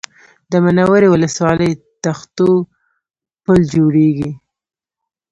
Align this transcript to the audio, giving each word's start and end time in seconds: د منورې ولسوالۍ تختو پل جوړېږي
د 0.51 0.53
منورې 0.63 1.07
ولسوالۍ 1.13 1.71
تختو 2.03 2.49
پل 3.43 3.59
جوړېږي 3.73 4.31